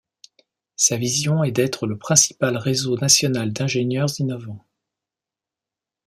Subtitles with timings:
[0.77, 4.65] Sa vision est d'être le principal réseau national d'ingénieurs innovants.